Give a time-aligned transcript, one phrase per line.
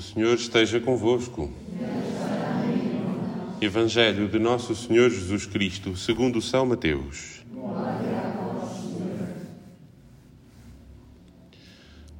[0.00, 1.50] Senhor esteja convosco.
[3.60, 7.44] Evangelho de Nosso Senhor Jesus Cristo, segundo São Mateus.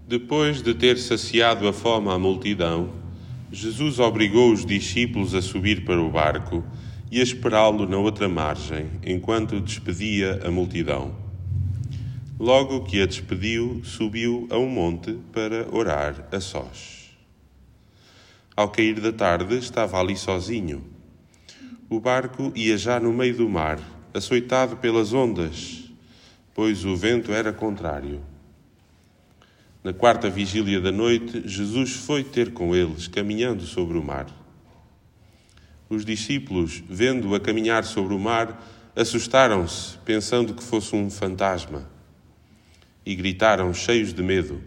[0.07, 2.93] Depois de ter saciado a fome à multidão,
[3.51, 6.63] Jesus obrigou os discípulos a subir para o barco
[7.11, 11.15] e a esperá-lo na outra margem, enquanto despedia a multidão.
[12.39, 17.02] Logo que a despediu, subiu a um monte para orar a sós.
[18.63, 20.85] Ao cair da tarde, estava ali sozinho.
[21.91, 23.81] O barco ia já no meio do mar,
[24.15, 25.93] açoitado pelas ondas,
[26.55, 28.23] pois o vento era contrário.
[29.83, 34.29] Na quarta vigília da noite, Jesus foi ter com eles, caminhando sobre o mar.
[35.91, 41.91] Os discípulos, vendo-o a caminhar sobre o mar, assustaram-se, pensando que fosse um fantasma,
[43.05, 44.63] e gritaram, cheios de medo.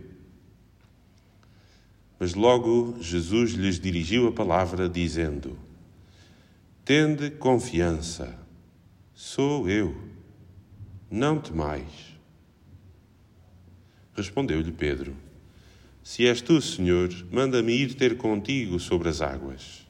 [2.20, 5.58] Mas logo Jesus lhes dirigiu a palavra, dizendo:
[6.84, 8.38] Tende confiança,
[9.14, 9.96] sou eu,
[11.10, 12.16] não temais.
[14.16, 15.16] Respondeu-lhe Pedro:
[16.02, 19.86] Se és tu, Senhor, manda-me ir ter contigo sobre as águas.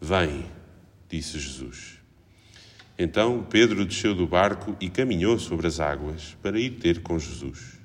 [0.00, 0.44] Vem,
[1.08, 1.98] disse Jesus.
[2.98, 7.78] Então Pedro desceu do barco e caminhou sobre as águas para ir ter com Jesus.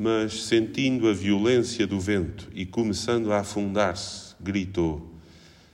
[0.00, 5.12] Mas, sentindo a violência do vento e começando a afundar-se, gritou: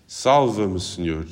[0.06, 1.26] Salva-me, Senhor!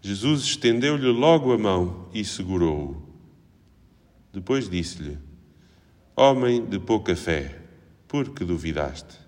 [0.00, 3.02] Jesus estendeu-lhe logo a mão e segurou-o.
[4.32, 5.18] Depois disse-lhe:
[6.14, 7.58] Homem de pouca fé,
[8.06, 9.18] por que duvidaste?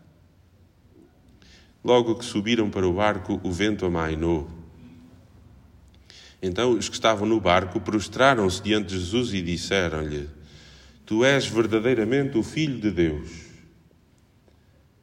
[1.82, 4.48] Logo que subiram para o barco, o vento amainou.
[6.40, 10.28] Então os que estavam no barco prostraram-se diante de Jesus e disseram-lhe:
[11.12, 13.28] Tu és verdadeiramente o Filho de Deus.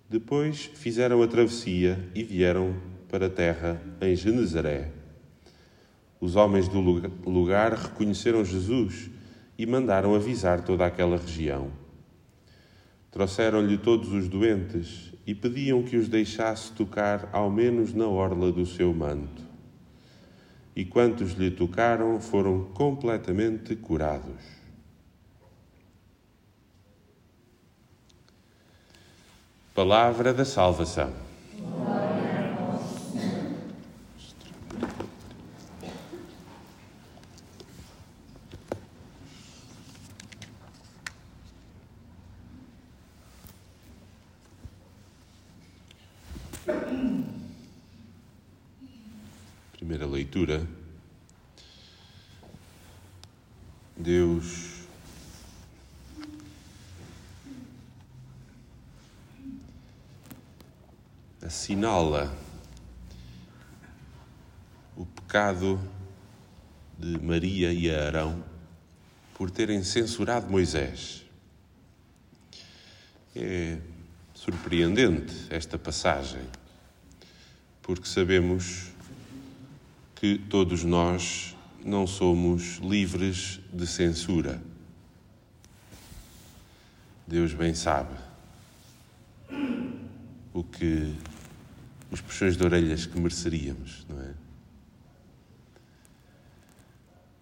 [0.09, 2.75] Depois fizeram a travessia e vieram
[3.07, 4.89] para a terra em Genezaré.
[6.19, 9.11] Os homens do lugar reconheceram Jesus
[9.55, 11.71] e mandaram avisar toda aquela região.
[13.11, 18.65] Trouxeram-lhe todos os doentes e pediam que os deixasse tocar ao menos na orla do
[18.65, 19.43] seu manto.
[20.75, 24.59] E quantos lhe tocaram foram completamente curados.
[29.79, 31.09] Palavra da salvação.
[49.77, 50.67] Primeira leitura.
[53.95, 54.68] Deus
[61.49, 62.31] assinala
[64.95, 65.81] o pecado
[66.95, 68.43] de Maria e Arão
[69.33, 71.25] por terem censurado Moisés.
[73.35, 73.79] É
[74.35, 76.43] surpreendente esta passagem,
[77.81, 78.91] porque sabemos
[80.17, 84.61] que todos nós não somos livres de censura.
[87.25, 88.29] Deus bem sabe
[90.53, 91.15] o que
[92.11, 94.33] os puxões de orelhas que mereceríamos, não é?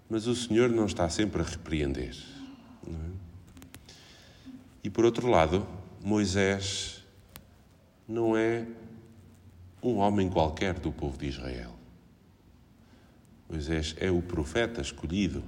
[0.09, 2.15] Mas o Senhor não está sempre a repreender.
[2.87, 2.91] É?
[4.83, 5.67] E por outro lado,
[6.01, 7.03] Moisés
[8.07, 8.65] não é
[9.83, 11.75] um homem qualquer do povo de Israel.
[13.49, 15.43] Moisés é o profeta escolhido,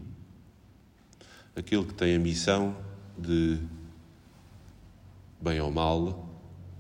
[1.56, 2.76] aquele que tem a missão
[3.18, 3.60] de,
[5.42, 6.29] bem ou mal,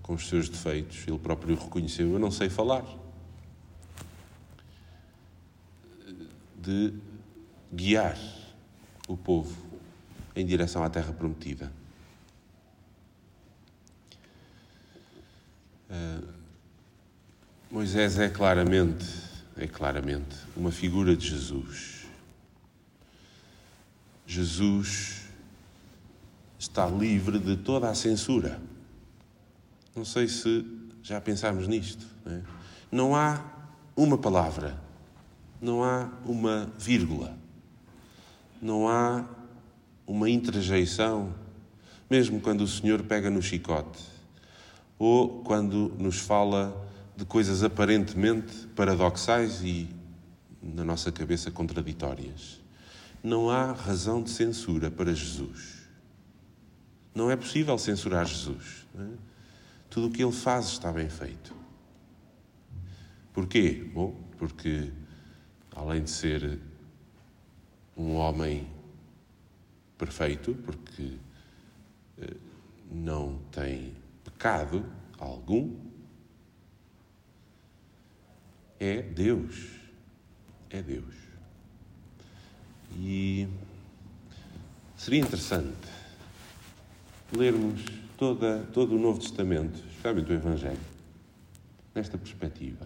[0.09, 2.83] com os seus defeitos, ele próprio reconheceu: Eu não sei falar.
[6.57, 6.95] De
[7.71, 8.17] guiar
[9.07, 9.55] o povo
[10.35, 11.71] em direção à terra prometida.
[15.91, 16.27] Uh,
[17.69, 19.05] Moisés é claramente,
[19.57, 22.07] é claramente uma figura de Jesus.
[24.25, 25.29] Jesus
[26.57, 28.59] está livre de toda a censura.
[29.95, 30.65] Não sei se
[31.01, 32.05] já pensámos nisto.
[32.25, 32.41] Não, é?
[32.91, 33.43] não há
[33.95, 34.79] uma palavra,
[35.61, 37.37] não há uma vírgula,
[38.61, 39.25] não há
[40.05, 41.33] uma interjeição,
[42.09, 43.99] mesmo quando o Senhor pega no chicote
[44.97, 46.75] ou quando nos fala
[47.15, 49.89] de coisas aparentemente paradoxais e,
[50.61, 52.59] na nossa cabeça, contraditórias.
[53.23, 55.79] Não há razão de censura para Jesus.
[57.13, 58.85] Não é possível censurar Jesus.
[58.93, 59.28] Não é?
[59.89, 61.55] Tudo o que ele faz está bem feito.
[63.33, 63.89] Porquê?
[63.93, 64.91] Bom, porque
[65.75, 66.59] além de ser
[67.97, 68.67] um homem
[69.97, 71.17] perfeito, porque
[72.17, 72.35] eh,
[72.91, 73.93] não tem
[74.23, 74.85] pecado
[75.17, 75.75] algum,
[78.79, 79.79] é Deus.
[80.69, 81.15] É Deus.
[82.95, 83.47] E
[84.95, 85.87] seria interessante
[87.31, 90.79] lermos toda, todo o Novo Testamento, especialmente o Evangelho,
[91.95, 92.85] nesta perspectiva.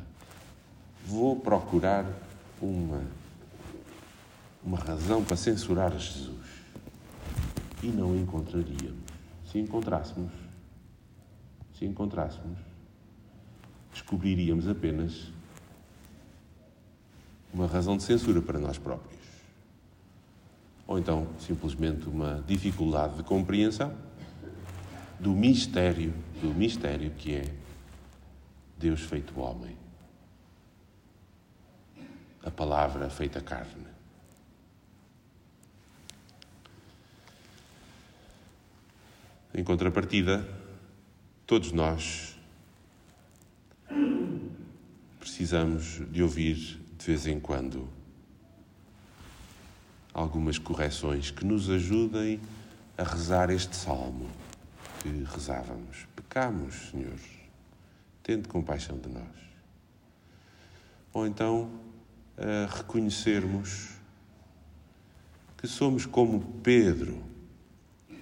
[1.08, 2.06] Vou procurar
[2.62, 3.02] uma,
[4.64, 6.54] uma razão para censurar Jesus.
[7.82, 9.12] E não encontraríamos.
[9.52, 10.32] Se encontrássemos,
[11.78, 12.60] se encontrássemos,
[13.92, 15.32] descobriríamos apenas
[17.52, 19.22] uma razão de censura para nós próprios.
[20.88, 23.94] Ou então, simplesmente, uma dificuldade de compreensão
[25.24, 27.46] do mistério, do mistério que é
[28.78, 29.78] Deus feito homem.
[32.44, 33.88] A palavra feita carne.
[39.56, 40.46] Em contrapartida,
[41.48, 42.38] todos nós
[45.22, 47.88] precisamos de ouvir de vez em quando
[50.14, 52.42] algumas correções que nos ajudem
[52.98, 54.30] a rezar este salmo
[55.04, 56.08] que rezávamos.
[56.16, 57.20] Pecamos, Senhor,
[58.24, 59.44] tende compaixão de nós.
[61.12, 61.70] Ou então
[62.74, 63.90] reconhecermos
[65.58, 67.22] que somos como Pedro,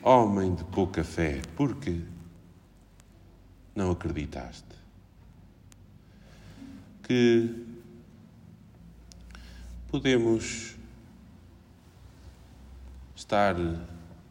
[0.01, 2.01] homem de pouca fé, porque
[3.75, 4.65] não acreditaste.
[7.03, 7.63] Que
[9.87, 10.75] podemos
[13.15, 13.55] estar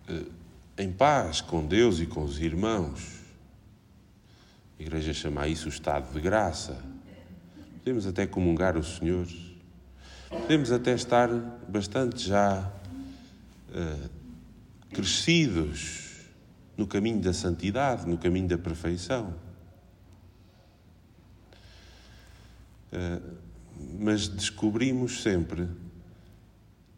[0.08, 0.39] eh,
[0.80, 3.20] em paz com Deus e com os irmãos.
[4.78, 6.82] A Igreja chama isso o estado de graça.
[7.78, 9.26] Podemos até comungar o Senhor.
[10.30, 11.28] Podemos até estar
[11.68, 12.72] bastante já
[13.68, 14.10] uh,
[14.90, 16.22] crescidos
[16.76, 19.34] no caminho da santidade, no caminho da perfeição.
[22.90, 23.36] Uh,
[23.98, 25.68] mas descobrimos sempre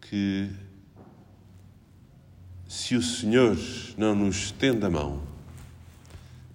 [0.00, 0.48] que
[2.72, 3.54] se o Senhor
[3.98, 5.22] não nos estende a mão,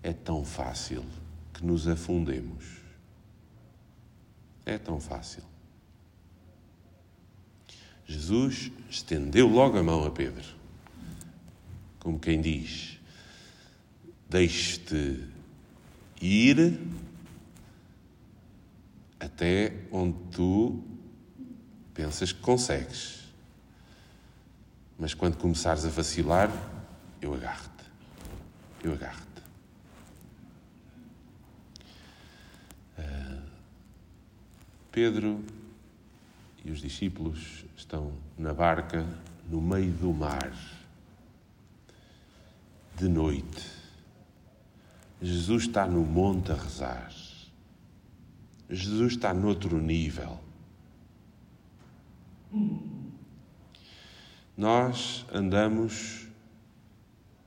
[0.02, 1.06] é tão fácil
[1.54, 2.66] que nos afundemos.
[4.66, 5.44] É tão fácil.
[8.08, 10.44] Jesus estendeu logo a mão a Pedro,
[12.00, 12.98] como quem diz:
[14.28, 15.24] Deixe-te
[16.20, 16.82] ir
[19.20, 20.84] até onde tu
[21.94, 23.27] pensas que consegues.
[25.00, 26.52] Mas quando começares a vacilar,
[27.22, 27.84] eu agarro-te.
[28.84, 29.42] Eu agarro-te.
[32.98, 33.42] Uh,
[34.92, 35.44] Pedro
[36.66, 39.06] e os discípulos estão na barca
[39.50, 40.52] no meio do mar,
[42.96, 43.66] de noite.
[45.22, 47.12] Jesus está no monte a rezar.
[48.70, 50.40] Jesus está noutro nível.
[54.58, 56.26] Nós andamos,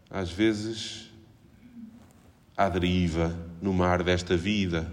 [0.09, 1.11] às vezes,
[2.57, 4.91] à deriva no mar desta vida,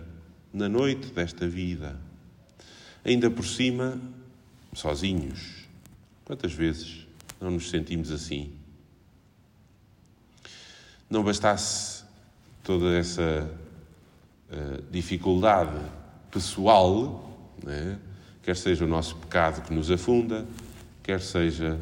[0.52, 1.96] na noite desta vida.
[3.06, 4.02] Ainda por cima,
[4.74, 5.68] sozinhos.
[6.26, 7.06] Quantas vezes
[7.40, 8.52] não nos sentimos assim?
[11.08, 12.04] Não bastasse
[12.64, 13.48] toda essa
[14.50, 15.80] uh, dificuldade
[16.32, 18.00] pessoal, né?
[18.42, 20.48] quer seja o nosso pecado que nos afunda,
[21.04, 21.80] quer seja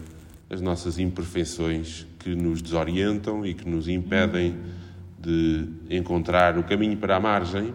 [0.49, 4.57] as nossas imperfeições que nos desorientam e que nos impedem
[5.19, 7.73] de encontrar o caminho para a margem.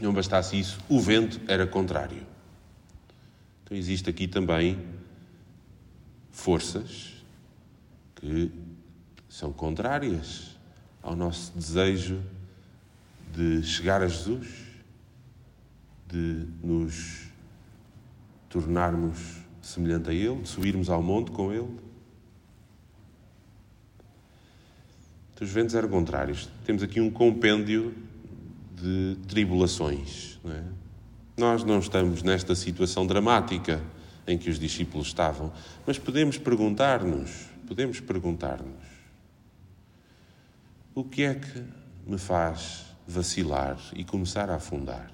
[0.00, 2.26] Não bastasse isso, o vento era contrário.
[3.64, 4.78] Então existe aqui também
[6.30, 7.12] forças
[8.16, 8.50] que
[9.28, 10.56] são contrárias
[11.02, 12.20] ao nosso desejo
[13.32, 14.46] de chegar a Jesus
[16.08, 17.28] de nos
[18.48, 21.78] tornarmos semelhante a Ele, de subirmos ao monte com Ele.
[25.32, 26.48] Então, os ventos eram contrários.
[26.64, 27.94] Temos aqui um compêndio
[28.74, 30.38] de tribulações.
[30.44, 30.64] Não é?
[31.36, 33.82] Nós não estamos nesta situação dramática
[34.26, 35.52] em que os discípulos estavam,
[35.86, 38.92] mas podemos perguntar-nos, podemos perguntar-nos,
[40.94, 41.62] o que é que
[42.06, 45.10] me faz vacilar e começar a afundar?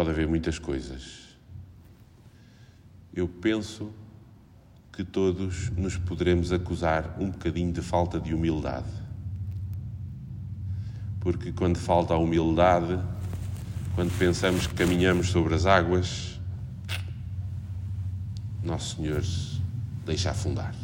[0.00, 1.36] Pode haver muitas coisas.
[3.12, 3.92] Eu penso
[4.90, 8.88] que todos nos poderemos acusar um bocadinho de falta de humildade.
[11.20, 12.98] Porque quando falta a humildade,
[13.94, 16.40] quando pensamos que caminhamos sobre as águas,
[18.64, 19.22] Nosso Senhor
[20.06, 20.74] deixa afundar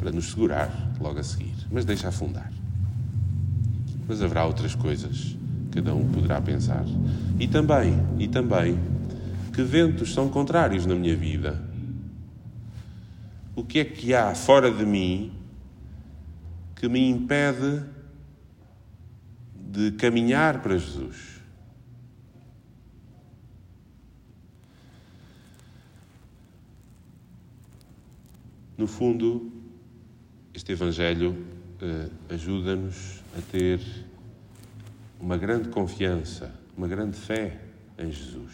[0.00, 2.52] para nos segurar logo a seguir, mas deixa afundar.
[4.08, 5.36] Mas haverá outras coisas,
[5.74, 6.84] cada um poderá pensar.
[7.38, 8.78] E também, e também,
[9.52, 11.60] que ventos são contrários na minha vida.
[13.56, 15.32] O que é que há fora de mim
[16.76, 17.82] que me impede
[19.56, 21.34] de caminhar para Jesus?
[28.76, 29.52] No fundo,
[30.52, 31.30] este Evangelho
[31.80, 33.80] uh, ajuda-nos a ter
[35.24, 37.58] uma grande confiança, uma grande fé
[37.98, 38.52] em Jesus,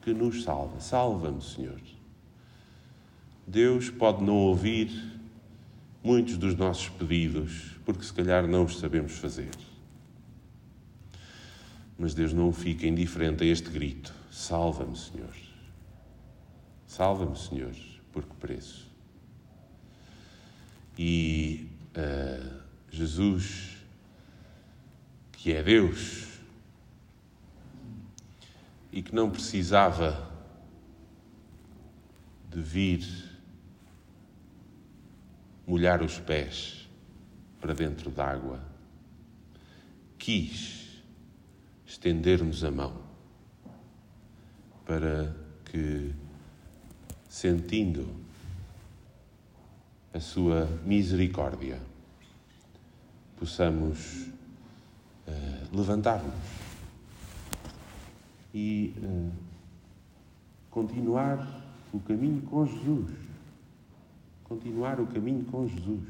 [0.00, 0.78] que nos salva.
[0.78, 1.80] Salva-me, Senhor.
[3.44, 4.92] Deus pode não ouvir
[6.04, 9.50] muitos dos nossos pedidos, porque se calhar não os sabemos fazer.
[11.98, 15.34] Mas Deus não fica indiferente a este grito: Salva-me, Senhor.
[16.86, 17.74] Salva-me, Senhor,
[18.12, 18.88] por que preço?
[20.96, 23.73] E uh, Jesus,
[25.44, 26.40] que é Deus
[28.90, 30.32] e que não precisava
[32.48, 33.04] de vir
[35.66, 36.88] molhar os pés
[37.60, 38.58] para dentro d'água,
[40.16, 41.02] quis
[41.86, 43.02] estender-nos a mão
[44.86, 45.36] para
[45.66, 46.14] que,
[47.28, 48.08] sentindo
[50.10, 51.82] a sua misericórdia,
[53.36, 54.32] possamos
[55.26, 56.34] uh, levantar-nos
[58.54, 59.32] e uh,
[60.70, 61.62] continuar
[61.92, 63.10] o caminho com Jesus.
[64.44, 66.08] Continuar o caminho com Jesus.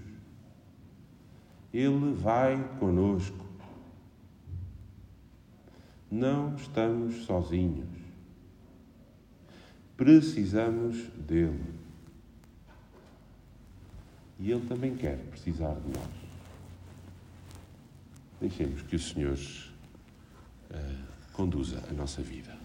[1.72, 3.44] Ele vai conosco.
[6.10, 7.88] Não estamos sozinhos.
[9.96, 11.74] Precisamos dele.
[14.38, 16.23] E Ele também quer precisar de nós.
[18.40, 22.63] Deixemos que o Senhor uh, conduza a nossa vida.